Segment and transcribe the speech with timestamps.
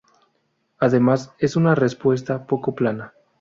[0.79, 3.13] Además, es una respuesta poco plana.